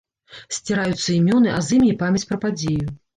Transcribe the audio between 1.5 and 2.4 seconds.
а з імі і памяць пра